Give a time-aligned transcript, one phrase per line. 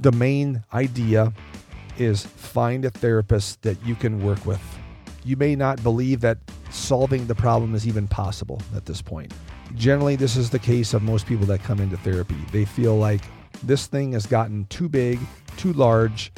[0.00, 1.32] The main idea
[1.96, 4.62] is find a therapist that you can work with.
[5.24, 6.38] You may not believe that
[6.70, 9.34] solving the problem is even possible at this point.
[9.74, 12.36] Generally, this is the case of most people that come into therapy.
[12.52, 13.22] They feel like
[13.64, 15.18] this thing has gotten too big,
[15.56, 16.32] too large,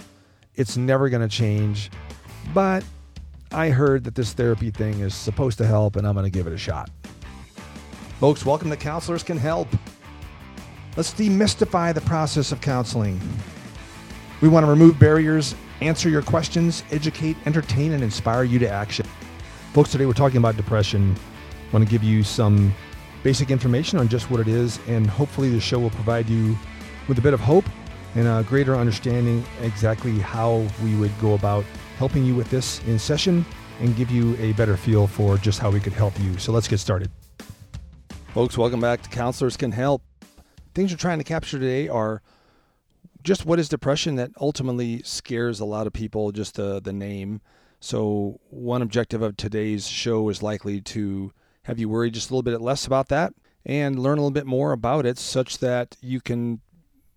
[0.55, 1.91] it's never going to change.
[2.55, 2.83] But
[3.53, 6.47] I heard that this therapy thing is supposed to help, and I'm going to give
[6.47, 6.91] it a shot.
[8.21, 9.69] Folks, welcome to Counselors Can Help.
[10.97, 13.21] Let's demystify the process of counseling.
[14.41, 19.07] We want to remove barriers, answer your questions, educate, entertain, and inspire you to action.
[19.73, 21.15] Folks, today we're talking about depression.
[21.69, 22.75] I want to give you some
[23.23, 26.59] basic information on just what it is, and hopefully the show will provide you
[27.07, 27.67] with a bit of hope
[28.17, 31.65] and a greater understanding exactly how we would go about
[31.99, 33.47] helping you with this in session
[33.79, 36.37] and give you a better feel for just how we could help you.
[36.39, 37.13] So let's get started.
[38.35, 40.03] Folks, welcome back to Counselors Can Help.
[40.75, 42.23] Things we're trying to capture today are
[43.23, 47.41] just what is depression that ultimately scares a lot of people, just the, the name.
[47.81, 51.33] So, one objective of today's show is likely to
[51.65, 53.33] have you worry just a little bit less about that
[53.65, 56.61] and learn a little bit more about it such that you can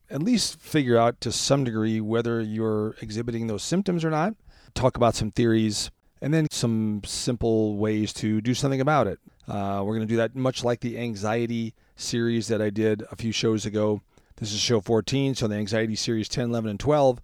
[0.10, 4.36] at least figure out to some degree whether you're exhibiting those symptoms or not.
[4.74, 9.20] Talk about some theories and then some simple ways to do something about it.
[9.48, 13.16] Uh, we're going to do that much like the anxiety series that I did a
[13.16, 14.02] few shows ago.
[14.38, 17.22] This is show 14, so the anxiety series 10, 11, and 12.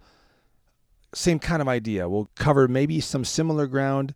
[1.14, 2.08] Same kind of idea.
[2.08, 4.14] We'll cover maybe some similar ground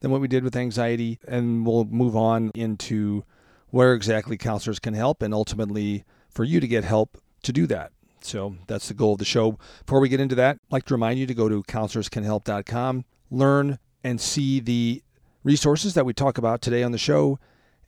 [0.00, 3.24] than what we did with anxiety, and we'll move on into
[3.70, 7.92] where exactly counselors can help and ultimately for you to get help to do that.
[8.20, 9.58] So that's the goal of the show.
[9.84, 13.78] Before we get into that, I'd like to remind you to go to counselorscanhelp.com, learn
[14.02, 15.02] and see the
[15.42, 17.38] resources that we talk about today on the show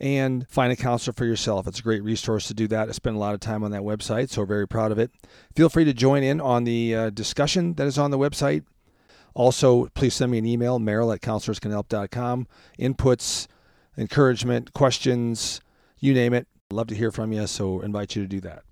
[0.01, 1.67] and find a counselor for yourself.
[1.67, 2.89] It's a great resource to do that.
[2.89, 5.11] I spend a lot of time on that website, so very proud of it.
[5.55, 8.65] Feel free to join in on the uh, discussion that is on the website.
[9.35, 12.47] Also, please send me an email, merrill at counselorscanhelp.com.
[12.79, 13.47] Inputs,
[13.99, 15.61] encouragement, questions,
[15.99, 16.47] you name it.
[16.71, 18.63] Love to hear from you, so invite you to do that.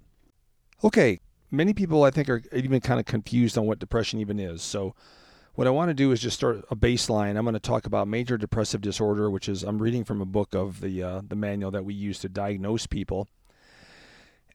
[0.82, 1.20] Okay,
[1.50, 4.62] many people I think are even kind of confused on what depression even is.
[4.62, 4.94] So
[5.54, 7.36] what I want to do is just start a baseline.
[7.36, 10.54] I'm going to talk about major depressive disorder, which is I'm reading from a book
[10.54, 13.28] of the uh, the manual that we use to diagnose people.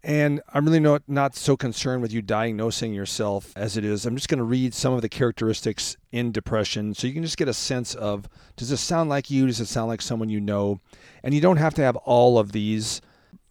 [0.03, 4.05] And I'm really not not so concerned with you diagnosing yourself as it is.
[4.05, 7.37] I'm just going to read some of the characteristics in depression, so you can just
[7.37, 8.27] get a sense of
[8.57, 9.47] does this sound like you?
[9.47, 10.81] Does it sound like someone you know?
[11.23, 13.01] And you don't have to have all of these.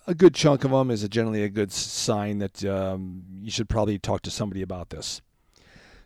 [0.06, 3.69] A good chunk of them is a generally a good sign that um, you should
[3.69, 5.20] probably talk to somebody about this.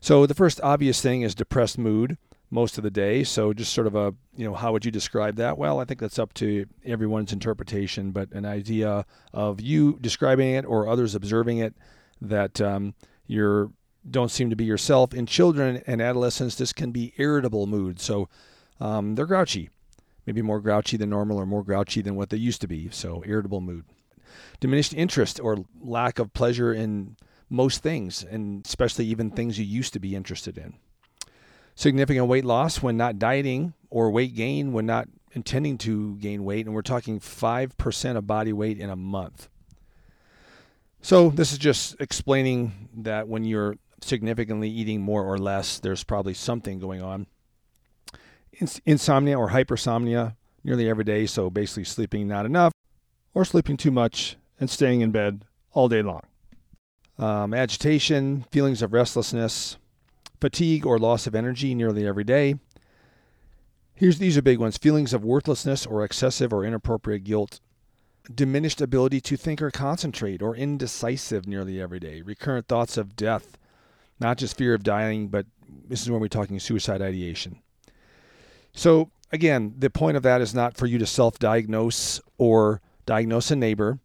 [0.03, 2.19] So the first obvious thing is depressed mood
[2.51, 3.23] most of the day.
[3.23, 5.57] So just sort of a, you know, how would you describe that?
[5.57, 10.65] Well, I think that's up to everyone's interpretation, but an idea of you describing it
[10.65, 11.77] or others observing it
[12.21, 12.95] that um,
[13.29, 13.71] you're
[14.11, 15.15] don't seem to be yourself.
[15.15, 18.01] In children and adolescents, this can be irritable mood.
[18.01, 18.29] So
[18.81, 19.71] um, they're grouchy,
[20.27, 22.89] maybe more grouchy than normal or more grouchy than what they used to be.
[22.91, 23.85] So irritable mood.
[24.59, 27.17] Diminished interest or lack of pleasure in
[27.53, 30.75] most things, and especially even things you used to be interested in.
[31.75, 36.67] Significant weight loss when not dieting, or weight gain when not intending to gain weight,
[36.67, 39.49] and we're talking 5% of body weight in a month.
[41.03, 46.35] So, this is just explaining that when you're significantly eating more or less, there's probably
[46.35, 47.27] something going on.
[48.85, 52.73] Insomnia or hypersomnia nearly every day, so basically sleeping not enough
[53.35, 56.23] or sleeping too much and staying in bed all day long
[57.19, 59.77] um, agitation, feelings of restlessness,
[60.41, 62.57] fatigue or loss of energy nearly every day.
[63.95, 67.61] Here's these are big ones: feelings of worthlessness or excessive or inappropriate guilt,
[68.35, 72.23] diminished ability to think or concentrate, or indecisive nearly every day.
[72.23, 73.57] Recurrent thoughts of death,
[74.19, 75.47] not just fear of dying, but
[75.89, 77.61] this is when we're talking suicide ideation.
[78.73, 83.57] So again, the point of that is not for you to self-diagnose or diagnose a
[83.57, 83.99] neighbor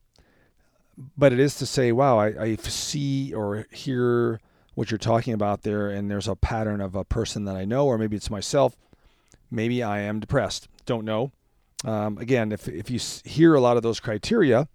[1.18, 4.40] but it is to say, wow, I, I see or hear
[4.76, 7.88] what you're talking about there, and there's a pattern of a person that I know,
[7.88, 8.76] or maybe it's myself.
[9.50, 10.68] Maybe I am depressed.
[10.86, 11.32] Don't know.
[11.86, 13.00] Um, again, if, if you
[13.30, 14.68] hear a lot of those criteria,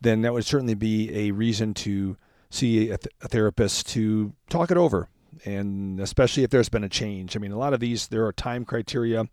[0.00, 2.16] then that would certainly be a reason to
[2.50, 5.08] see a, th- a therapist to talk it over.
[5.44, 7.36] And especially if there's been a change.
[7.36, 9.26] I mean, a lot of these, there are time criteria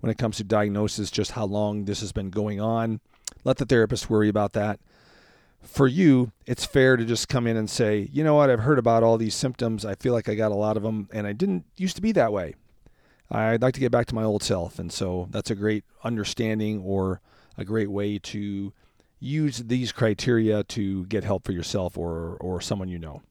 [0.00, 3.00] when it comes to diagnosis, just how long this has been going on.
[3.44, 4.78] Let the therapist worry about that
[5.62, 8.78] for you, it's fair to just come in and say, you know what, I've heard
[8.78, 9.84] about all these symptoms.
[9.84, 12.12] I feel like I got a lot of them, and I didn't used to be
[12.12, 12.54] that way.
[13.30, 14.78] I'd like to get back to my old self.
[14.78, 17.20] And so that's a great understanding or
[17.58, 18.72] a great way to
[19.20, 23.22] use these criteria to get help for yourself or, or someone you know.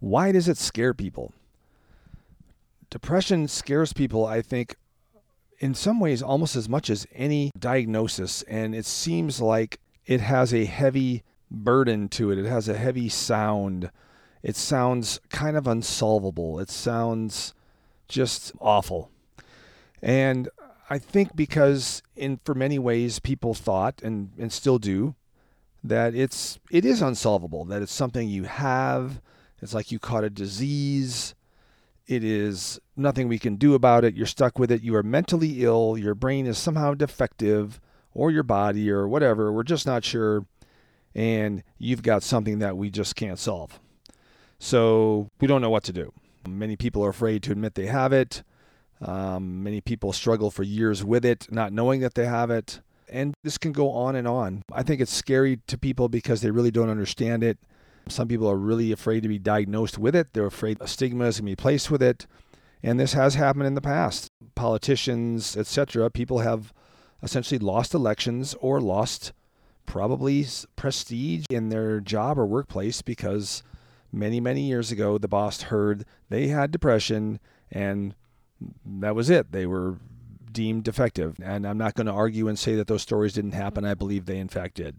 [0.00, 1.32] Why does it scare people?
[2.90, 4.76] Depression scares people, I think,
[5.58, 8.42] in some ways almost as much as any diagnosis.
[8.42, 13.08] And it seems like it has a heavy burden to it, it has a heavy
[13.08, 13.90] sound.
[14.42, 16.60] It sounds kind of unsolvable.
[16.60, 17.52] It sounds
[18.06, 19.10] just awful.
[20.00, 20.48] And
[20.88, 25.16] I think because in for many ways people thought and, and still do
[25.82, 29.20] that it's it is unsolvable, that it's something you have,
[29.60, 31.34] it's like you caught a disease.
[32.06, 34.14] It is nothing we can do about it.
[34.14, 34.82] You're stuck with it.
[34.82, 35.98] You are mentally ill.
[35.98, 37.80] Your brain is somehow defective,
[38.16, 39.52] or your body, or whatever.
[39.52, 40.46] We're just not sure.
[41.14, 43.78] And you've got something that we just can't solve.
[44.58, 46.12] So we don't know what to do.
[46.48, 48.42] Many people are afraid to admit they have it.
[49.02, 52.80] Um, many people struggle for years with it, not knowing that they have it.
[53.08, 54.62] And this can go on and on.
[54.72, 57.58] I think it's scary to people because they really don't understand it.
[58.08, 60.32] Some people are really afraid to be diagnosed with it.
[60.32, 62.26] They're afraid a stigma is going to be placed with it.
[62.82, 64.28] And this has happened in the past.
[64.54, 66.72] Politicians, etc., people have
[67.22, 69.32] essentially lost elections or lost
[69.86, 73.62] probably prestige in their job or workplace because
[74.12, 77.38] many, many years ago the boss heard they had depression
[77.70, 78.14] and
[78.84, 79.52] that was it.
[79.52, 79.96] They were
[80.52, 81.36] deemed defective.
[81.42, 83.84] And I'm not going to argue and say that those stories didn't happen.
[83.84, 84.96] I believe they, in fact, did.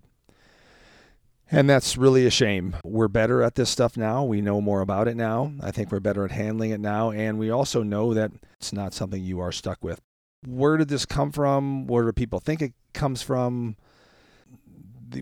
[1.49, 2.75] And that's really a shame.
[2.83, 4.23] We're better at this stuff now.
[4.23, 5.53] We know more about it now.
[5.61, 7.11] I think we're better at handling it now.
[7.11, 10.01] And we also know that it's not something you are stuck with.
[10.45, 11.87] Where did this come from?
[11.87, 13.75] Where do people think it comes from?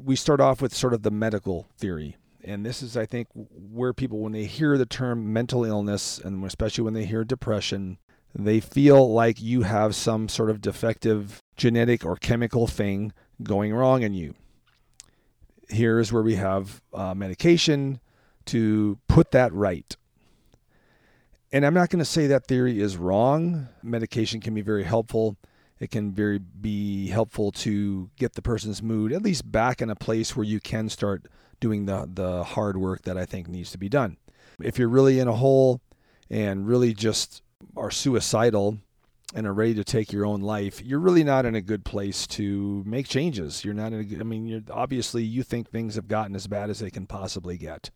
[0.04, 2.18] We start off with sort of the medical theory.
[2.44, 6.44] And this is, I think, where people, when they hear the term mental illness, and
[6.46, 7.98] especially when they hear depression,
[8.34, 14.04] they feel like you have some sort of defective genetic or chemical thing going wrong
[14.04, 14.36] in you
[15.70, 18.00] here's where we have uh, medication
[18.46, 19.96] to put that right.
[21.52, 23.68] And I'm not going to say that theory is wrong.
[23.82, 25.38] Medication can be very helpful.
[25.80, 29.96] It can very be helpful to get the person's mood at least back in a
[29.96, 31.28] place where you can start
[31.60, 34.18] doing the the hard work that I think needs to be done.
[34.62, 35.82] If you're really in a hole
[36.30, 37.42] and really just
[37.76, 38.80] are suicidal,
[39.34, 42.26] and are ready to take your own life, you're really not in a good place
[42.26, 43.66] to make changes.
[43.66, 46.70] You're not in a I mean, you're, obviously you think things have gotten as bad
[46.70, 47.90] as they can possibly get.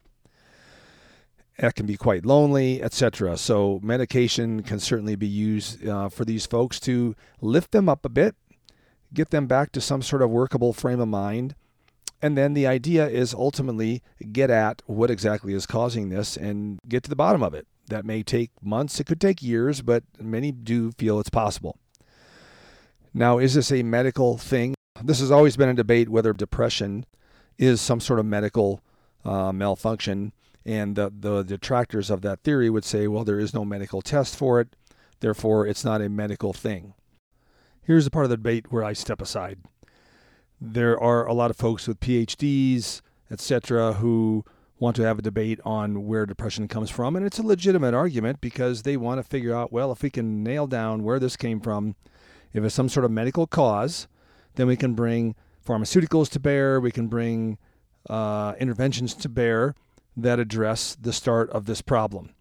[1.59, 3.35] That can be quite lonely, etc.
[3.35, 8.09] So medication can certainly be used uh, for these folks to lift them up a
[8.09, 8.35] bit,
[9.13, 11.56] get them back to some sort of workable frame of mind.
[12.21, 14.01] And then the idea is ultimately
[14.31, 17.67] get at what exactly is causing this and get to the bottom of it.
[17.88, 21.77] That may take months, it could take years, but many do feel it's possible.
[23.13, 24.75] Now, is this a medical thing?
[25.03, 27.05] This has always been a debate whether depression
[27.57, 28.81] is some sort of medical
[29.25, 30.31] uh, malfunction.
[30.69, 34.36] And the, the detractors of that theory would say, well, there is no medical test
[34.36, 34.75] for it,
[35.19, 36.94] therefore, it's not a medical thing.
[37.81, 39.62] Here's the part of the debate where I step aside.
[40.62, 43.01] There are a lot of folks with PhDs,
[43.31, 44.45] etc., who
[44.77, 47.15] want to have a debate on where depression comes from.
[47.15, 50.43] And it's a legitimate argument because they want to figure out well, if we can
[50.43, 51.96] nail down where this came from,
[52.53, 54.08] if it's some sort of medical cause,
[54.53, 55.34] then we can bring
[55.67, 57.58] pharmaceuticals to bear, we can bring
[58.08, 59.74] uh, interventions to bear
[60.21, 62.33] that address the start of this problem.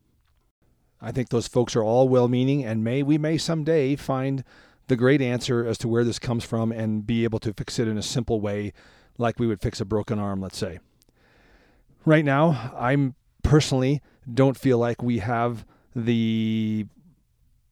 [1.01, 4.43] I think those folks are all well meaning and may we may someday find
[4.89, 7.87] the great answer as to where this comes from and be able to fix it
[7.87, 8.73] in a simple way
[9.17, 10.79] like we would fix a broken arm, let's say
[12.09, 16.87] right now, I'm personally don't feel like we have the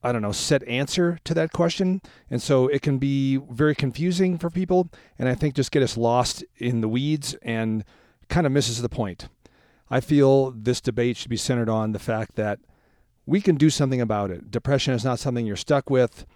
[0.02, 2.00] I don't know, set answer to that question.
[2.30, 4.88] And so it can be very confusing for people.
[5.18, 7.82] And I think just get us lost in the weeds and
[8.28, 9.28] kind of misses the point.
[9.90, 12.59] I feel this debate should be centered on the fact that
[13.25, 14.50] we can do something about it.
[14.50, 16.26] Depression is not something you're stuck with.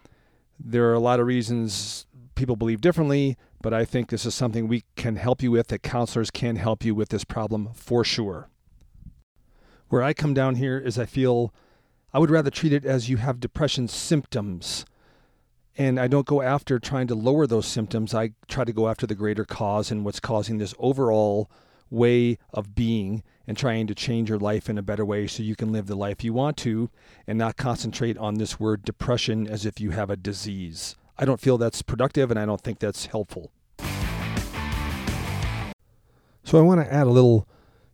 [0.58, 4.66] There are a lot of reasons people believe differently, but I think this is something
[4.66, 8.48] we can help you with, that counselors can help you with this problem for sure.
[9.88, 11.52] Where I come down here is I feel
[12.12, 14.84] I would rather treat it as you have depression symptoms.
[15.76, 18.14] And I don't go after trying to lower those symptoms.
[18.14, 21.50] I try to go after the greater cause and what's causing this overall
[21.90, 25.56] way of being and trying to change your life in a better way so you
[25.56, 26.88] can live the life you want to
[27.26, 30.94] and not concentrate on this word depression as if you have a disease.
[31.18, 33.50] I don't feel that's productive and I don't think that's helpful.
[36.44, 37.46] So I want to add a little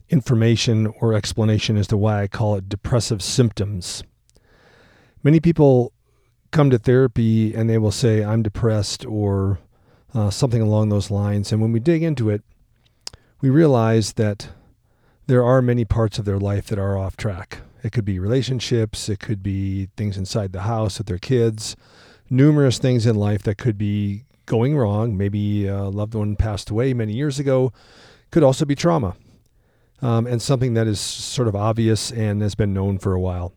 [0.09, 4.05] information or explanation as to why I call it depressive symptoms.
[5.23, 5.93] Many people
[6.53, 9.59] come to therapy and they will say, I'm depressed or
[10.15, 11.53] uh, something along those lines.
[11.53, 12.43] And when we dig into it,
[13.41, 14.49] we realize that
[15.27, 17.59] there are many parts of their life that are off track.
[17.83, 21.77] It could be relationships, it could be things inside the house with their kids,
[22.31, 25.17] numerous things in life that could be going wrong.
[25.17, 27.73] Maybe a loved one passed away many years ago,
[28.31, 29.17] could also be trauma,
[30.01, 33.53] um, and something that is sort of obvious and has been known for a while.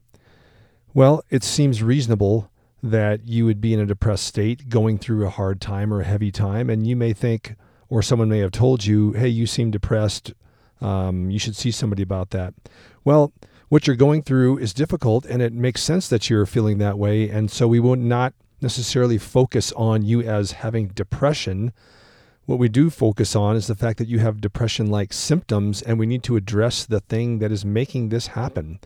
[0.93, 5.29] Well, it seems reasonable that you would be in a depressed state going through a
[5.29, 7.55] hard time or a heavy time, and you may think,
[7.89, 10.34] or someone may have told you, hey, you seem depressed.
[10.81, 12.53] Um, you should see somebody about that.
[13.03, 13.34] Well,
[13.69, 17.29] what you're going through is difficult, and it makes sense that you're feeling that way.
[17.29, 21.72] And so we would not necessarily focus on you as having depression.
[22.46, 26.00] What we do focus on is the fact that you have depression like symptoms, and
[26.00, 28.79] we need to address the thing that is making this happen.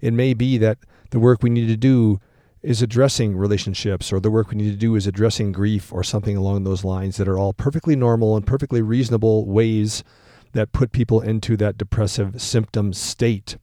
[0.00, 0.78] It may be that
[1.10, 2.20] the work we need to do
[2.62, 6.36] is addressing relationships, or the work we need to do is addressing grief, or something
[6.36, 10.04] along those lines that are all perfectly normal and perfectly reasonable ways
[10.52, 13.56] that put people into that depressive symptom state.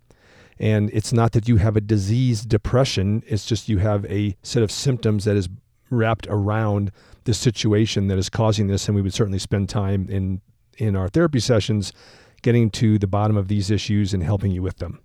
[0.60, 4.64] And it's not that you have a disease depression, it's just you have a set
[4.64, 5.50] of symptoms that is
[5.90, 6.92] wrapped around
[7.26, 8.88] the situation that is causing this.
[8.88, 10.42] And we would certainly spend time in,
[10.78, 11.94] in our therapy sessions
[12.42, 15.00] getting to the bottom of these issues and helping you with them.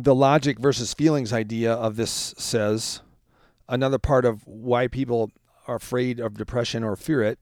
[0.00, 3.00] The logic versus feelings idea of this says
[3.68, 5.32] another part of why people
[5.66, 7.40] are afraid of depression or fear it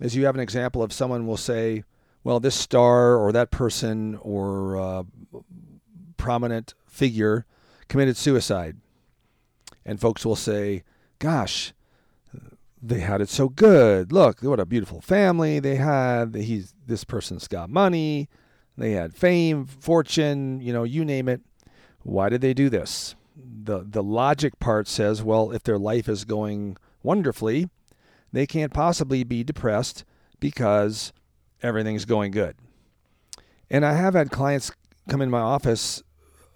[0.00, 1.84] is you have an example of someone will say,
[2.24, 5.02] well, this star or that person or uh,
[6.16, 7.44] prominent figure
[7.88, 8.78] committed suicide.
[9.84, 10.84] And folks will say,
[11.18, 11.74] gosh,
[12.80, 14.10] they had it so good.
[14.10, 16.34] Look, what a beautiful family they had.
[16.34, 18.30] He's, this person's got money.
[18.78, 21.42] They had fame, fortune, you know, you name it.
[22.08, 23.14] Why did they do this?
[23.36, 27.68] The, the logic part says, well, if their life is going wonderfully,
[28.32, 30.04] they can't possibly be depressed
[30.40, 31.12] because
[31.62, 32.56] everything's going good.
[33.68, 34.72] And I have had clients
[35.06, 36.02] come in my office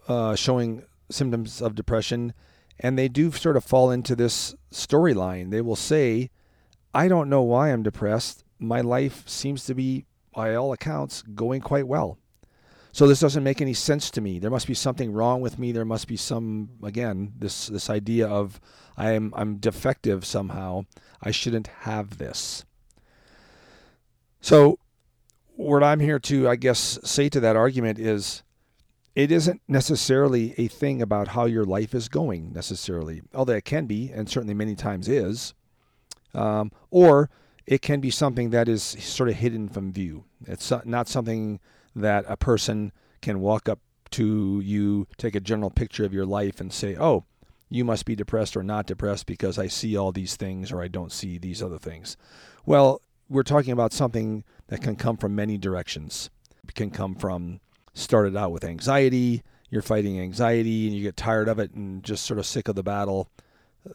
[0.09, 2.33] uh, showing symptoms of depression,
[2.81, 5.51] and they do sort of fall into this storyline.
[5.51, 6.31] They will say,
[6.95, 8.43] I don't know why I'm depressed.
[8.59, 12.17] My life seems to be, by all accounts, going quite well.
[12.93, 14.39] So this doesn't make any sense to me.
[14.39, 15.73] There must be something wrong with me.
[15.73, 18.61] There must be some again this this idea of
[18.97, 20.85] I'm I'm defective somehow.
[21.23, 22.65] I shouldn't have this.
[24.43, 24.79] So
[25.57, 28.43] what I'm here to I guess say to that argument is
[29.15, 33.87] it isn't necessarily a thing about how your life is going necessarily, although it can
[33.87, 35.53] be, and certainly many times is,
[36.35, 37.29] um, or
[37.67, 40.25] it can be something that is sort of hidden from view.
[40.47, 41.61] It's not something
[41.95, 43.81] that a person can walk up
[44.13, 47.25] to you, take a general picture of your life, and say, oh,
[47.69, 50.89] you must be depressed or not depressed because I see all these things or I
[50.89, 52.17] don't see these other things.
[52.67, 56.29] Well, we're talking about something that can come from many directions.
[56.69, 57.61] It can come from
[57.95, 62.27] started out with anxiety, you're fighting anxiety and you get tired of it and just
[62.27, 63.31] sort of sick of the battle,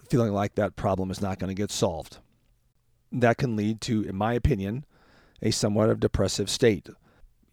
[0.09, 2.17] feeling like that problem is not going to get solved.
[3.11, 4.85] That can lead to, in my opinion,
[5.41, 6.89] a somewhat of depressive state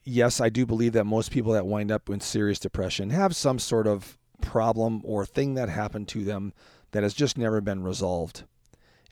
[0.05, 3.59] yes, I do believe that most people that wind up in serious depression have some
[3.59, 6.53] sort of problem or thing that happened to them
[6.93, 8.45] that has just never been resolved.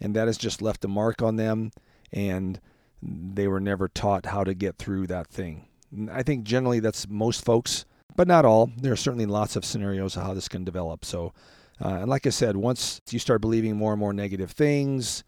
[0.01, 1.71] And that has just left a mark on them,
[2.13, 2.61] and
[3.03, 5.67] they were never taught how to get through that thing.
[6.11, 7.85] I think generally that's most folks,
[8.17, 8.71] but not all.
[8.77, 11.05] There are certainly lots of scenarios of how this can develop.
[11.05, 11.33] So,
[11.81, 15.25] uh, and like I said, once you start believing more and more negative things,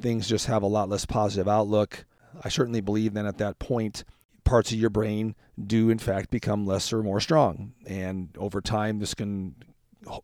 [0.00, 2.04] things just have a lot less positive outlook.
[2.42, 4.04] I certainly believe then at that point,
[4.44, 5.34] parts of your brain
[5.66, 7.72] do in fact become less or more strong.
[7.86, 9.56] And over time this can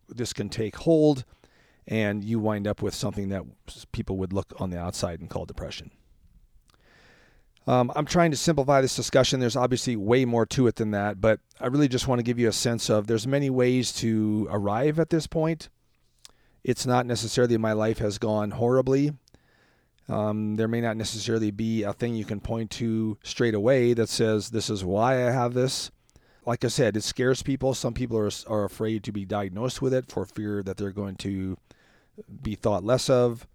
[0.07, 1.25] this can take hold
[1.87, 3.43] and you wind up with something that
[3.91, 5.91] people would look on the outside and call depression.
[7.67, 9.39] Um, i'm trying to simplify this discussion.
[9.39, 12.39] There's obviously way more to it than that but i really just want to give
[12.39, 15.69] you a sense of there's many ways to arrive at this point.
[16.63, 19.13] It's not necessarily my life has gone horribly
[20.11, 24.09] um, there may not necessarily be a thing you can point to straight away that
[24.09, 25.89] says, this is why I have this.
[26.45, 27.73] Like I said, it scares people.
[27.73, 31.15] Some people are, are afraid to be diagnosed with it for fear that they're going
[31.17, 31.57] to
[32.41, 33.47] be thought less of.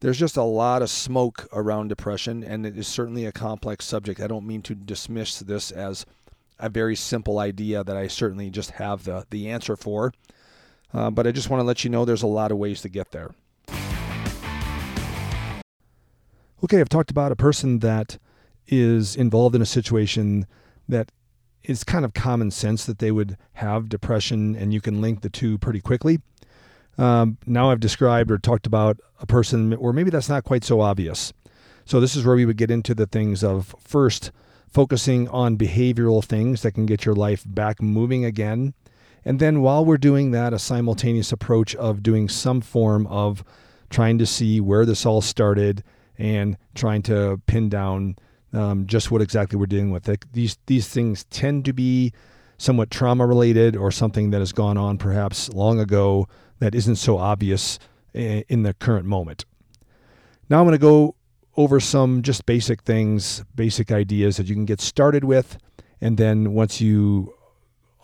[0.00, 4.20] There's just a lot of smoke around depression, and it is certainly a complex subject.
[4.20, 6.04] I don't mean to dismiss this as
[6.58, 10.12] a very simple idea that I certainly just have the, the answer for.
[10.92, 12.90] Uh, but I just want to let you know there's a lot of ways to
[12.90, 13.30] get there.
[16.64, 18.18] Okay, I've talked about a person that
[18.66, 20.46] is involved in a situation
[20.88, 21.12] that
[21.62, 25.28] is kind of common sense that they would have depression, and you can link the
[25.28, 26.20] two pretty quickly.
[26.96, 30.80] Um, now I've described or talked about a person where maybe that's not quite so
[30.80, 31.32] obvious.
[31.84, 34.30] So this is where we would get into the things of first,
[34.68, 38.72] focusing on behavioral things that can get your life back moving again.
[39.22, 43.44] And then while we're doing that, a simultaneous approach of doing some form of
[43.90, 45.82] trying to see where this all started
[46.18, 48.16] and trying to pin down
[48.52, 50.08] um, just what exactly we're dealing with.
[50.32, 52.12] These these things tend to be
[52.56, 56.28] somewhat trauma related or something that has gone on perhaps long ago
[56.60, 57.78] that isn't so obvious
[58.14, 59.44] in the current moment.
[60.48, 61.16] Now I'm going to go
[61.56, 65.58] over some just basic things, basic ideas that you can get started with,
[66.00, 67.34] and then once you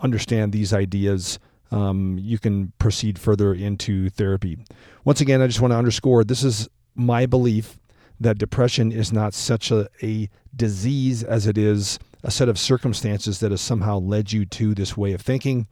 [0.00, 1.38] understand these ideas,
[1.70, 4.58] um, you can proceed further into therapy.
[5.04, 7.78] Once again, I just want to underscore this is my belief
[8.20, 13.40] that depression is not such a, a disease as it is a set of circumstances
[13.40, 15.66] that has somehow led you to this way of thinking.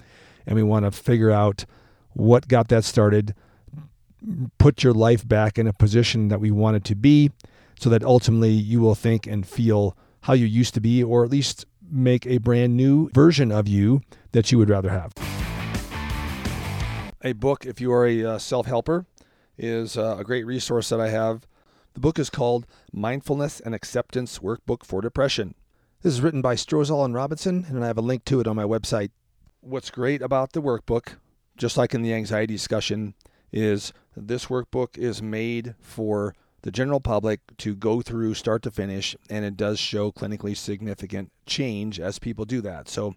[0.46, 1.66] And we want to figure out
[2.14, 3.34] what got that started,
[4.56, 7.30] put your life back in a position that we want it to be,
[7.78, 11.30] so that ultimately you will think and feel how you used to be, or at
[11.30, 14.00] least make a brand new version of you
[14.32, 15.12] that you would rather have.
[17.22, 19.04] A book, if you are a uh, self helper,
[19.58, 21.46] is uh, a great resource that I have
[21.98, 25.56] the book is called Mindfulness and Acceptance Workbook for Depression.
[26.02, 28.54] This is written by Strosahl and Robinson, and I have a link to it on
[28.54, 29.10] my website.
[29.62, 31.16] What's great about the workbook,
[31.56, 33.14] just like in the anxiety discussion,
[33.50, 39.16] is this workbook is made for the general public to go through start to finish,
[39.28, 42.88] and it does show clinically significant change as people do that.
[42.88, 43.16] So,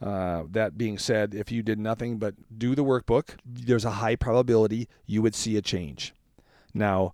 [0.00, 4.16] uh, that being said, if you did nothing but do the workbook, there's a high
[4.16, 6.14] probability you would see a change.
[6.72, 7.12] Now,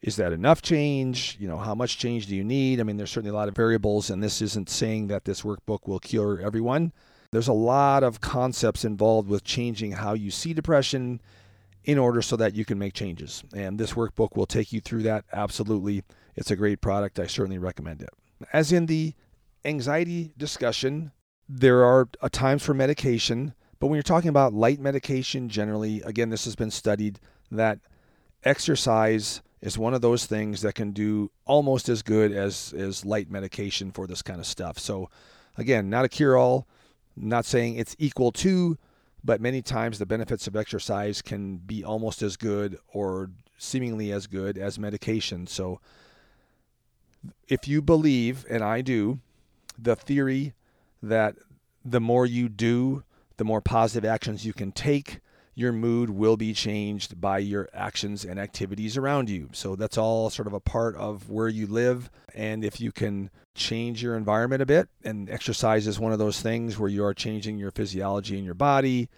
[0.00, 1.36] is that enough change?
[1.40, 2.80] You know, how much change do you need?
[2.80, 5.86] I mean, there's certainly a lot of variables, and this isn't saying that this workbook
[5.86, 6.92] will cure everyone.
[7.30, 11.20] There's a lot of concepts involved with changing how you see depression
[11.84, 13.42] in order so that you can make changes.
[13.54, 16.04] And this workbook will take you through that absolutely.
[16.36, 17.18] It's a great product.
[17.18, 18.10] I certainly recommend it.
[18.52, 19.14] As in the
[19.64, 21.12] anxiety discussion,
[21.48, 26.44] there are times for medication, but when you're talking about light medication, generally, again, this
[26.44, 27.78] has been studied that
[28.44, 33.30] exercise is one of those things that can do almost as good as, as light
[33.30, 34.78] medication for this kind of stuff.
[34.78, 35.10] So,
[35.56, 36.66] again, not a cure all,
[37.16, 38.78] not saying it's equal to,
[39.24, 44.26] but many times the benefits of exercise can be almost as good or seemingly as
[44.26, 45.46] good as medication.
[45.46, 45.80] So,
[47.48, 49.18] if you believe, and I do,
[49.76, 50.54] the theory
[51.02, 51.34] that
[51.84, 53.02] the more you do,
[53.38, 55.18] the more positive actions you can take,
[55.58, 59.50] your mood will be changed by your actions and activities around you.
[59.52, 62.08] So that's all sort of a part of where you live.
[62.32, 66.40] And if you can change your environment a bit, and exercise is one of those
[66.40, 69.08] things where you are changing your physiology in your body,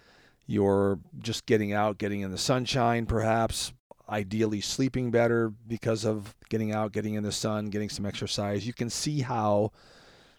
[0.47, 3.71] you're just getting out, getting in the sunshine, perhaps,
[4.09, 8.65] ideally sleeping better because of getting out, getting in the sun, getting some exercise.
[8.65, 9.73] You can see how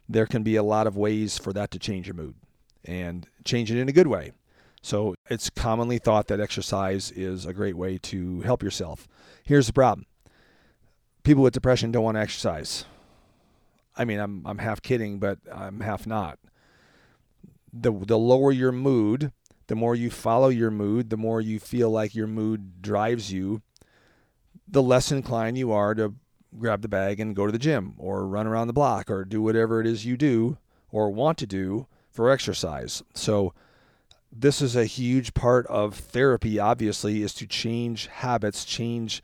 [0.09, 2.35] there can be a lot of ways for that to change your mood
[2.85, 4.33] and change it in a good way.
[4.83, 9.07] So it's commonly thought that exercise is a great way to help yourself.
[9.45, 10.07] Here's the problem
[11.23, 12.85] people with depression don't want to exercise.
[13.97, 16.39] I mean, I'm, I'm half kidding, but I'm half not.
[17.73, 19.33] The, the lower your mood,
[19.69, 23.63] the more you follow your mood, the more you feel like your mood drives you,
[24.67, 26.15] the less inclined you are to
[26.59, 29.41] grab the bag and go to the gym or run around the block or do
[29.41, 30.59] whatever it is you do
[30.91, 33.03] or want to do for exercise.
[33.15, 33.55] So,
[34.33, 39.23] this is a huge part of therapy, obviously, is to change habits, change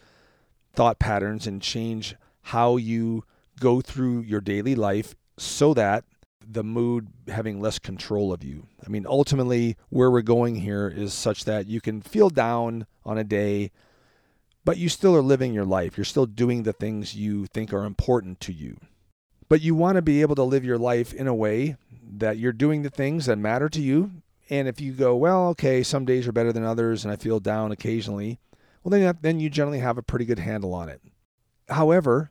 [0.74, 3.24] thought patterns, and change how you
[3.58, 6.04] go through your daily life so that
[6.46, 8.66] the mood having less control of you.
[8.84, 13.18] I mean, ultimately, where we're going here is such that you can feel down on
[13.18, 13.70] a day,
[14.64, 15.96] but you still are living your life.
[15.96, 18.78] You're still doing the things you think are important to you.
[19.48, 21.76] But you want to be able to live your life in a way
[22.10, 24.10] that you're doing the things that matter to you
[24.50, 27.40] and if you go, well, okay, some days are better than others, and I feel
[27.40, 28.38] down occasionally,
[28.82, 31.02] well, then then you generally have a pretty good handle on it.
[31.68, 32.30] However,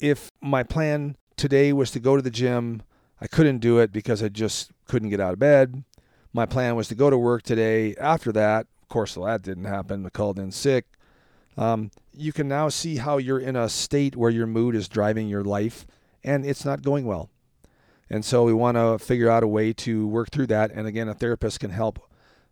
[0.00, 2.82] if my plan today was to go to the gym,
[3.20, 5.84] I couldn't do it because I just couldn't get out of bed.
[6.32, 7.94] My plan was to go to work today.
[8.00, 10.04] After that, of course, that didn't happen.
[10.04, 10.86] I called in sick.
[11.56, 15.28] Um, you can now see how you're in a state where your mood is driving
[15.28, 15.86] your life,
[16.24, 17.30] and it's not going well.
[18.12, 20.70] And so we want to figure out a way to work through that.
[20.70, 21.98] And again, a therapist can help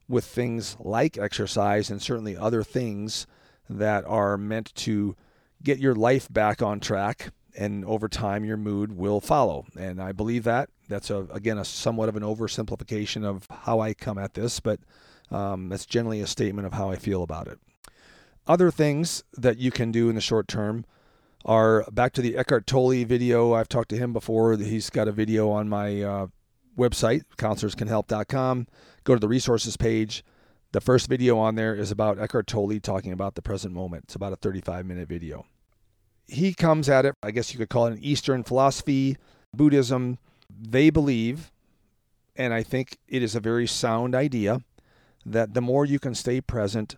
[0.08, 3.26] with things like exercise and certainly other things
[3.68, 5.14] that are meant to
[5.62, 7.34] get your life back on track.
[7.54, 9.66] And over time, your mood will follow.
[9.78, 10.70] And I believe that.
[10.88, 14.80] That's, a, again, a somewhat of an oversimplification of how I come at this, but
[15.30, 17.58] um, that's generally a statement of how I feel about it.
[18.46, 20.86] Other things that you can do in the short term
[21.44, 23.54] are back to the Eckhart Tolle video.
[23.54, 24.56] I've talked to him before.
[24.56, 26.26] He's got a video on my uh,
[26.76, 28.66] website, counselorscanhelp.com.
[29.04, 30.24] Go to the resources page.
[30.72, 34.04] The first video on there is about Eckhart Tolle talking about the present moment.
[34.04, 35.46] It's about a 35 minute video.
[36.26, 39.16] He comes at it, I guess you could call it an Eastern philosophy,
[39.52, 40.18] Buddhism.
[40.48, 41.50] They believe,
[42.36, 44.60] and I think it is a very sound idea,
[45.26, 46.96] that the more you can stay present,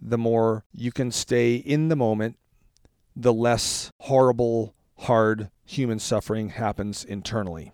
[0.00, 2.36] the more you can stay in the moment,
[3.22, 7.72] the less horrible, hard human suffering happens internally.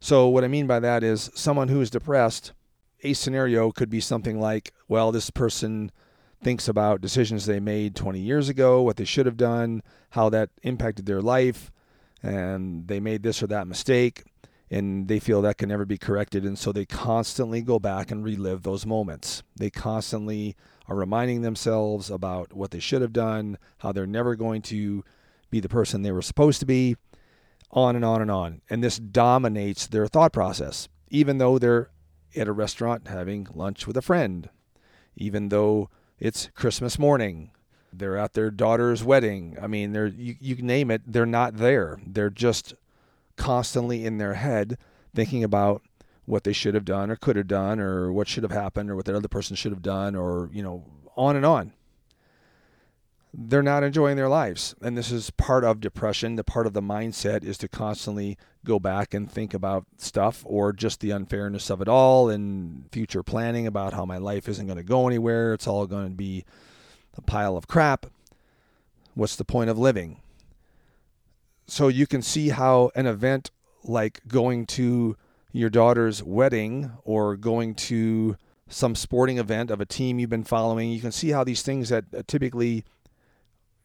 [0.00, 2.52] So, what I mean by that is someone who is depressed,
[3.02, 5.90] a scenario could be something like, well, this person
[6.42, 10.50] thinks about decisions they made 20 years ago, what they should have done, how that
[10.62, 11.70] impacted their life,
[12.22, 14.24] and they made this or that mistake,
[14.70, 16.44] and they feel that can never be corrected.
[16.44, 19.42] And so they constantly go back and relive those moments.
[19.56, 20.56] They constantly
[20.90, 25.04] are reminding themselves about what they should have done, how they're never going to
[25.48, 26.96] be the person they were supposed to be,
[27.70, 28.60] on and on and on.
[28.68, 31.90] And this dominates their thought process, even though they're
[32.34, 34.50] at a restaurant having lunch with a friend,
[35.16, 37.52] even though it's Christmas morning,
[37.92, 39.56] they're at their daughter's wedding.
[39.62, 42.00] I mean, they're you, you name it, they're not there.
[42.04, 42.74] They're just
[43.36, 44.76] constantly in their head
[45.14, 45.82] thinking about
[46.26, 48.96] what they should have done or could have done or what should have happened or
[48.96, 50.84] what that other person should have done or, you know,
[51.16, 51.72] on and on
[53.32, 54.74] they're not enjoying their lives.
[54.80, 56.36] And this is part of depression.
[56.36, 60.72] The part of the mindset is to constantly go back and think about stuff or
[60.72, 64.78] just the unfairness of it all and future planning about how my life isn't going
[64.78, 65.54] to go anywhere.
[65.54, 66.44] It's all going to be
[67.16, 68.06] a pile of crap.
[69.14, 70.20] What's the point of living?
[71.66, 73.50] So you can see how an event
[73.84, 75.16] like going to
[75.52, 78.36] your daughter's wedding or going to
[78.68, 81.88] some sporting event of a team you've been following, you can see how these things
[81.88, 82.84] that typically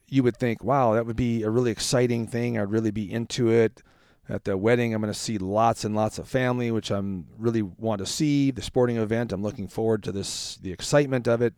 [0.08, 2.58] you would think, wow, that would be a really exciting thing.
[2.58, 3.82] I'd really be into it.
[4.28, 7.62] At the wedding, I'm going to see lots and lots of family, which I'm really
[7.62, 8.49] want to see.
[8.49, 11.54] The sporting event, I'm looking forward to this, the excitement of it.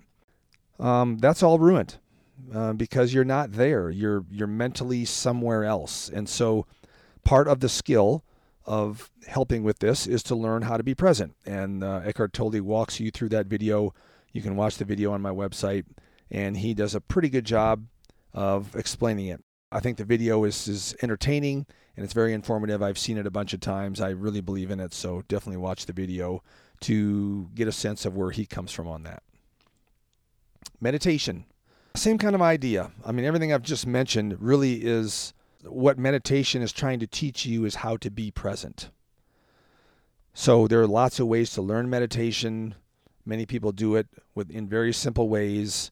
[0.77, 1.97] Um, that's all ruined
[2.53, 3.89] uh, because you're not there.
[3.89, 6.65] You're you're mentally somewhere else, and so
[7.23, 8.23] part of the skill
[8.67, 11.35] of helping with this is to learn how to be present.
[11.45, 13.93] And uh, Eckhart Tolle walks you through that video.
[14.33, 15.85] You can watch the video on my website,
[16.29, 17.85] and he does a pretty good job
[18.33, 19.43] of explaining it.
[19.71, 22.81] I think the video is, is entertaining and it's very informative.
[22.81, 23.99] I've seen it a bunch of times.
[23.99, 26.43] I really believe in it, so definitely watch the video
[26.81, 29.23] to get a sense of where he comes from on that.
[30.79, 31.45] Meditation.
[31.95, 32.91] Same kind of idea.
[33.03, 37.65] I mean, everything I've just mentioned really is what meditation is trying to teach you
[37.65, 38.89] is how to be present.
[40.33, 42.75] So there are lots of ways to learn meditation.
[43.25, 45.91] Many people do it with in very simple ways.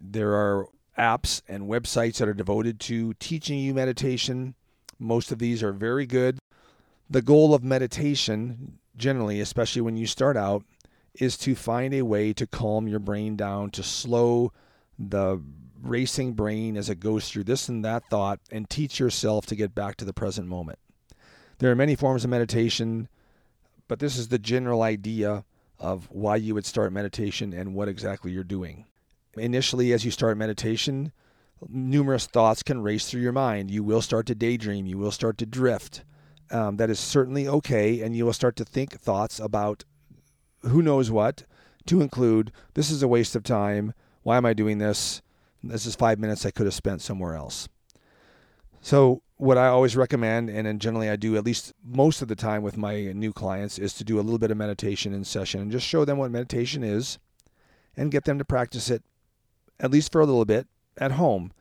[0.00, 0.66] There are
[0.98, 4.54] apps and websites that are devoted to teaching you meditation.
[4.98, 6.38] Most of these are very good.
[7.08, 10.64] The goal of meditation, generally, especially when you start out,
[11.14, 14.52] is to find a way to calm your brain down, to slow
[14.98, 15.42] the
[15.82, 19.74] racing brain as it goes through this and that thought, and teach yourself to get
[19.74, 20.78] back to the present moment.
[21.58, 23.08] There are many forms of meditation,
[23.88, 25.44] but this is the general idea
[25.78, 28.86] of why you would start meditation and what exactly you're doing.
[29.36, 31.12] Initially, as you start meditation,
[31.68, 33.70] numerous thoughts can race through your mind.
[33.70, 36.02] You will start to daydream, you will start to drift.
[36.50, 39.84] Um, that is certainly okay, and you will start to think thoughts about
[40.62, 41.44] who knows what,
[41.86, 43.94] to include this is a waste of time.
[44.22, 45.22] Why am I doing this?
[45.62, 47.68] This is five minutes I could have spent somewhere else.
[48.80, 52.62] So, what I always recommend, and generally I do at least most of the time
[52.62, 55.70] with my new clients, is to do a little bit of meditation in session and
[55.70, 57.18] just show them what meditation is
[57.96, 59.02] and get them to practice it
[59.80, 60.66] at least for a little bit,
[60.98, 61.52] at home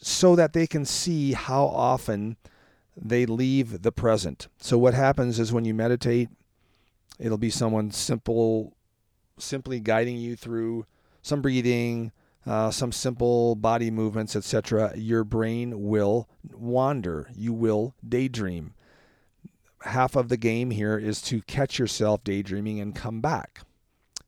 [0.00, 2.36] so that they can see how often
[2.96, 4.48] they leave the present.
[4.58, 6.28] So what happens is when you meditate,
[7.18, 8.76] it'll be someone simple,
[9.38, 10.86] simply guiding you through
[11.22, 12.12] some breathing,
[12.48, 14.92] uh, some simple body movements, etc.
[14.96, 17.30] Your brain will wander.
[17.34, 18.74] You will daydream.
[19.82, 23.60] Half of the game here is to catch yourself daydreaming and come back.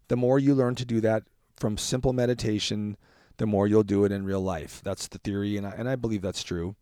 [0.09, 1.25] The more you learn to do that
[1.57, 2.97] from simple meditation
[3.41, 4.83] the more you'll do it in real life.
[4.85, 6.77] That's the theory, and I, and I believe that's true.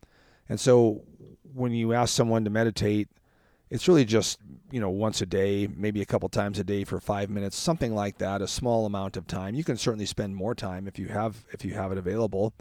[0.48, 1.05] And so
[1.55, 3.09] when you ask someone to meditate,
[3.70, 4.38] it's really just
[4.70, 7.94] you know once a day, maybe a couple times a day for five minutes, something
[7.94, 9.54] like that, a small amount of time.
[9.54, 12.54] You can certainly spend more time if you have if you have it available.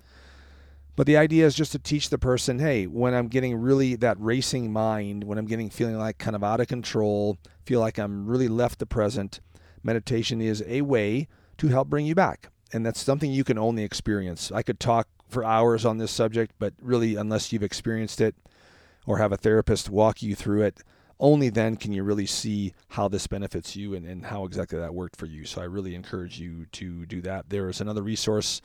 [0.96, 4.18] But the idea is just to teach the person, hey, when I'm getting really that
[4.20, 8.26] racing mind, when I'm getting feeling like kind of out of control, feel like I'm
[8.26, 9.40] really left the present,
[9.84, 11.28] meditation is a way
[11.60, 14.52] to help bring you back and that's something you can only experience.
[14.52, 18.36] I could talk for hours on this subject, but really, unless you've experienced it
[19.06, 20.82] or have a therapist walk you through it,
[21.20, 24.94] only then can you really see how this benefits you and, and how exactly that
[24.94, 25.46] worked for you.
[25.46, 27.50] So I really encourage you to do that.
[27.50, 28.62] There is another resource,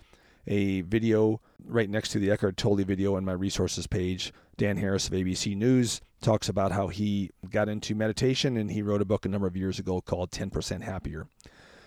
[0.47, 4.33] a video right next to the Eckhart Tolle video on my resources page.
[4.57, 9.03] Dan Harris of ABC News talks about how he got into meditation and he wrote
[9.03, 11.27] a book a number of years ago called 10% Happier.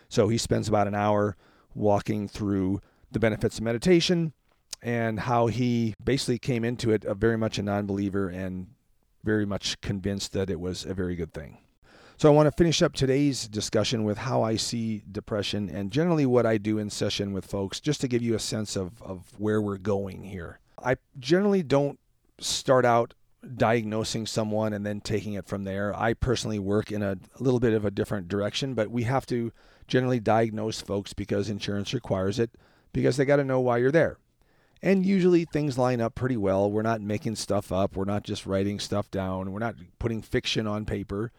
[0.09, 1.35] So he spends about an hour
[1.73, 4.33] walking through the benefits of meditation
[4.81, 8.67] and how he basically came into it a very much a non-believer and
[9.25, 11.57] very much convinced that it was a very good thing.
[12.17, 16.25] So I want to finish up today's discussion with how I see depression and generally
[16.25, 19.33] what I do in session with folks, just to give you a sense of, of
[19.37, 20.59] where we're going here.
[20.81, 21.99] I generally don't
[22.39, 23.13] start out
[23.57, 25.93] diagnosing someone and then taking it from there.
[25.95, 29.25] I personally work in a, a little bit of a different direction, but we have
[29.27, 29.51] to
[29.87, 32.51] generally diagnose folks because insurance requires it,
[32.93, 34.17] because they got to know why you're there.
[34.85, 36.71] And usually things line up pretty well.
[36.71, 37.95] We're not making stuff up.
[37.95, 39.51] We're not just writing stuff down.
[39.51, 41.31] We're not putting fiction on paper.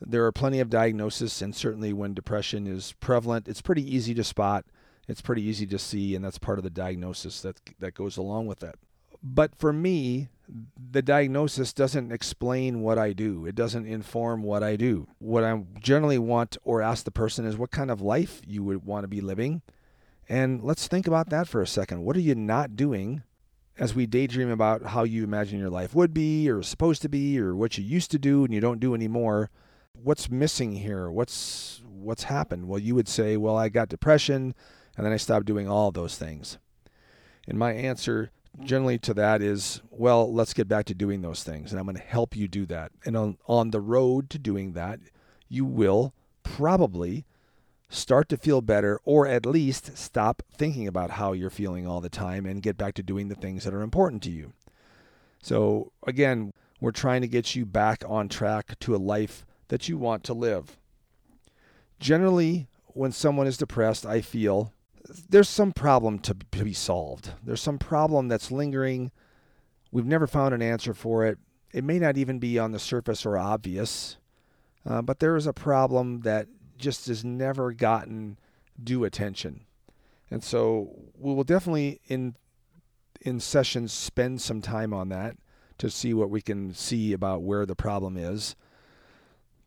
[0.00, 4.24] There are plenty of diagnoses, and certainly when depression is prevalent, it's pretty easy to
[4.24, 4.64] spot.
[5.08, 8.46] It's pretty easy to see, and that's part of the diagnosis that that goes along
[8.46, 8.76] with that.
[9.22, 10.28] But for me,
[10.90, 13.44] the diagnosis doesn't explain what I do.
[13.44, 15.06] It doesn't inform what I do.
[15.18, 18.86] What I generally want or ask the person is what kind of life you would
[18.86, 19.60] want to be living
[20.28, 22.02] and let's think about that for a second.
[22.02, 23.22] What are you not doing
[23.78, 27.38] as we daydream about how you imagine your life would be or supposed to be
[27.38, 29.50] or what you used to do and you don't do anymore?
[29.92, 31.10] What's missing here?
[31.10, 32.68] What's what's happened?
[32.68, 34.54] Well, you would say, "Well, I got depression
[34.96, 36.58] and then I stopped doing all those things."
[37.48, 38.30] And my answer
[38.62, 41.96] generally to that is, "Well, let's get back to doing those things and I'm going
[41.96, 45.00] to help you do that." And on on the road to doing that,
[45.48, 46.12] you will
[46.42, 47.24] probably
[47.88, 52.08] start to feel better, or at least stop thinking about how you're feeling all the
[52.08, 54.52] time and get back to doing the things that are important to you.
[55.40, 59.96] So, again, we're trying to get you back on track to a life that you
[59.96, 60.76] want to live.
[62.00, 64.72] Generally, when someone is depressed, I feel
[65.28, 67.30] there's some problem to, be solved.
[67.42, 69.12] There's some problem that's lingering.
[69.92, 71.38] We've never found an answer for it.
[71.72, 74.16] It may not even be on the surface or obvious,
[74.84, 78.38] uh, but there is a problem that just has never gotten
[78.82, 79.66] due attention.
[80.30, 82.36] And so we will definitely in
[83.20, 85.36] in sessions spend some time on that
[85.78, 88.54] to see what we can see about where the problem is.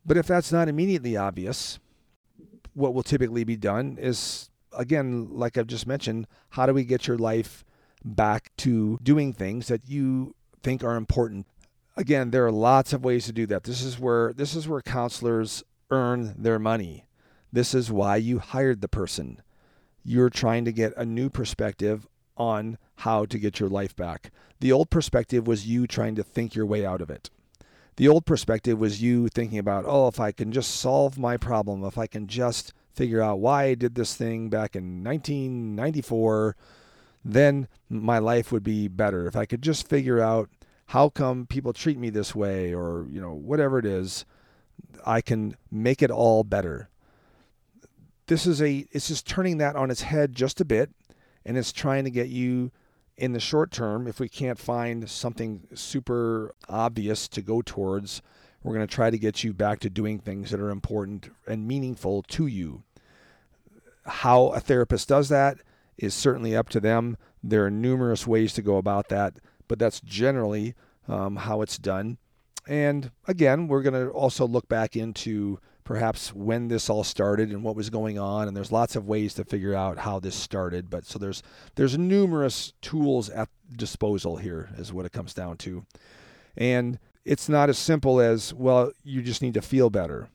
[0.06, 1.80] But if that's not immediately obvious,
[2.74, 7.08] what will typically be done is again, like I've just mentioned, how do we get
[7.08, 7.64] your life
[8.04, 11.48] back to doing things that you think are important?
[11.98, 13.64] Again, there are lots of ways to do that.
[13.64, 17.06] This is where this is where counselors earn their money.
[17.52, 19.42] This is why you hired the person.
[20.04, 24.32] You're trying to get a new perspective on how to get your life back.
[24.60, 27.30] The old perspective was you trying to think your way out of it.
[27.98, 31.84] The old perspective was you thinking about, oh, if I can just solve my problem,
[31.84, 36.56] if I can just figure out why I did this thing back in 1994,
[37.26, 39.28] then my life would be better.
[39.28, 40.50] If I could just figure out
[40.88, 44.26] how come people treat me this way or, you know, whatever it is,
[45.06, 46.90] I can make it all better.
[48.28, 50.92] This is a it's just turning that on its head just a bit
[51.46, 52.72] and it's trying to get you
[53.18, 58.22] in the short term if we can't find something super obvious to go towards
[58.64, 61.68] we're going to try to get you back to doing things that are important and
[61.68, 62.84] meaningful to you.
[64.06, 65.60] How a therapist does that
[65.98, 67.18] is certainly up to them.
[67.42, 69.36] There are numerous ways to go about that,
[69.68, 70.76] but that's generally
[71.08, 72.18] um, how it's done.
[72.68, 77.64] And again, we're going to also look back into perhaps when this all started and
[77.64, 78.48] what was going on.
[78.48, 80.90] And there's lots of ways to figure out how this started.
[80.90, 81.42] But so there's
[81.76, 85.86] there's numerous tools at disposal here is what it comes down to.
[86.56, 90.30] And it's not as simple as well you just need to feel better.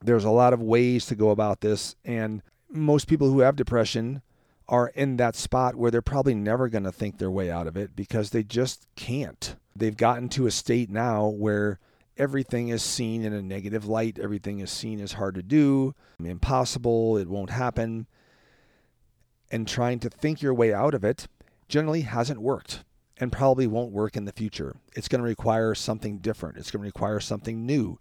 [0.00, 1.94] There's a lot of ways to go about this.
[2.04, 4.22] And most people who have depression
[4.68, 7.76] are in that spot where they're probably never going to think their way out of
[7.76, 11.78] it because they just can't they've gotten to a state now where
[12.16, 14.18] everything is seen in a negative light.
[14.18, 18.06] Everything is seen as hard to do, impossible, it won't happen.
[19.50, 21.26] And trying to think your way out of it
[21.68, 22.84] generally hasn't worked
[23.18, 24.76] and probably won't work in the future.
[24.94, 27.98] It's going to require something different, it's going to require something new.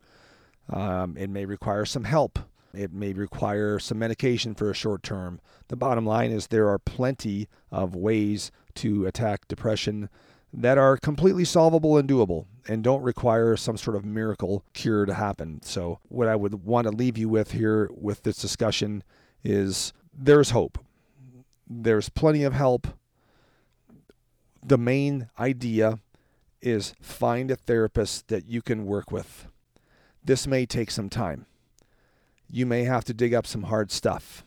[0.69, 2.39] Um, it may require some help.
[2.73, 5.41] It may require some medication for a short term.
[5.67, 10.09] The bottom line is there are plenty of ways to attack depression
[10.53, 15.13] that are completely solvable and doable and don't require some sort of miracle cure to
[15.13, 15.61] happen.
[15.63, 19.03] So, what I would want to leave you with here with this discussion
[19.43, 20.77] is there's hope.
[21.69, 22.87] There's plenty of help.
[24.63, 25.97] the main idea
[26.61, 29.47] is find a therapist that you can work with.
[30.23, 31.47] This may take some time.
[32.47, 34.45] You may have to dig up some hard stuff.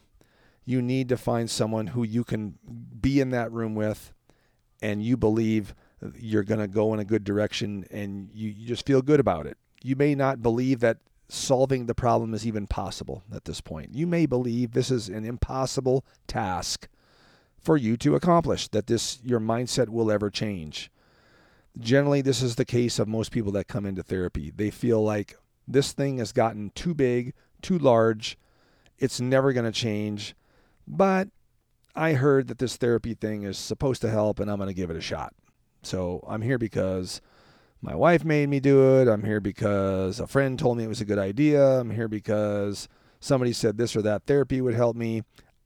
[0.64, 2.58] You need to find someone who you can
[3.00, 4.12] be in that room with
[4.80, 5.74] and you believe
[6.18, 9.46] you're going to go in a good direction and you, you just feel good about
[9.46, 9.56] it.
[9.82, 13.94] You may not believe that solving the problem is even possible at this point.
[13.94, 16.88] You may believe this is an impossible task
[17.60, 20.90] for you to accomplish, that this your mindset will ever change.
[21.78, 24.52] Generally, this is the case of most people that come into therapy.
[24.54, 28.38] They feel like this thing has gotten too big, too large,
[28.98, 30.36] it's never going to change.
[30.86, 31.28] But
[31.96, 34.90] I heard that this therapy thing is supposed to help and I'm going to give
[34.90, 35.34] it a shot.
[35.84, 37.20] So I'm here because
[37.82, 39.08] my wife made me do it.
[39.08, 41.80] I'm here because a friend told me it was a good idea.
[41.80, 42.88] I'm here because
[43.20, 45.22] somebody said this or that therapy would help me.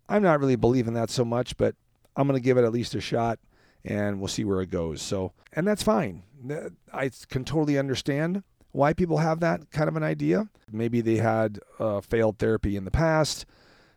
[0.09, 1.75] I'm not really believing that so much, but
[2.17, 3.39] I'm going to give it at least a shot
[3.85, 5.01] and we'll see where it goes.
[5.01, 6.25] So, and that's fine.
[6.93, 10.49] I can totally understand why people have that kind of an idea.
[10.71, 11.61] Maybe they had
[12.03, 13.47] failed therapy in the past.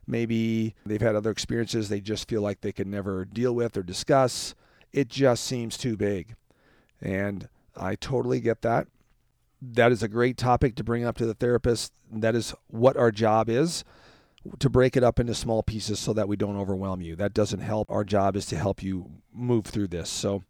[0.06, 3.84] Maybe they've had other experiences they just feel like they can never deal with or
[3.84, 4.54] discuss.
[4.94, 6.36] It just seems too big.
[7.02, 8.88] And I totally get that.
[9.62, 11.94] That is a great topic to bring up to the therapist.
[12.12, 13.84] That is what our job is
[14.60, 17.16] to break it up into small pieces so that we don't overwhelm you.
[17.16, 17.90] That doesn't help.
[17.92, 20.10] Our job is to help you move through this.
[20.10, 20.44] So,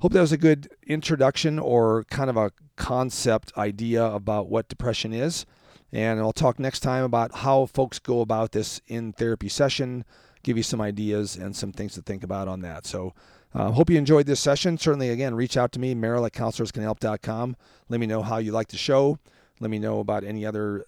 [0.00, 5.12] hope that was a good introduction or kind of a concept idea about what depression
[5.12, 5.44] is.
[5.92, 10.04] And I'll talk next time about how folks go about this in therapy session,
[10.42, 12.86] give you some ideas and some things to think about on that.
[12.86, 13.12] So,
[13.54, 14.78] uh, hope you enjoyed this session.
[14.78, 17.56] Certainly, again, reach out to me, Merrill at counselorscanhelp.com.
[17.88, 19.18] Let me know how you like the show.
[19.60, 20.84] Let me know about any other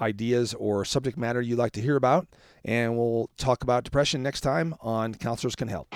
[0.00, 2.26] ideas or subject matter you'd like to hear about.
[2.64, 5.94] And we'll talk about depression next time on Counselors Can Help.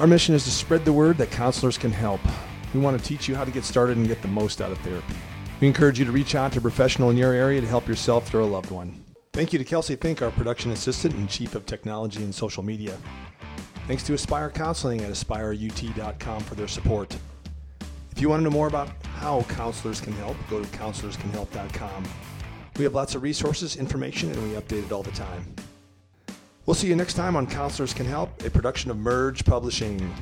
[0.00, 2.20] Our mission is to spread the word that counselors can help.
[2.72, 4.78] We want to teach you how to get started and get the most out of
[4.78, 5.14] therapy.
[5.60, 8.32] We encourage you to reach out to a professional in your area to help yourself
[8.32, 9.04] or a loved one.
[9.32, 12.96] Thank you to Kelsey Fink, our production assistant and chief of technology and social media.
[13.88, 17.16] Thanks to Aspire Counseling at aspireut.com for their support.
[18.12, 22.04] If you want to know more about how counselors can help, go to counselorscanhelp.com.
[22.76, 25.44] We have lots of resources, information, and we update it all the time.
[26.68, 30.14] We'll see you next time on Counselors Can Help, a production of Merge Publishing.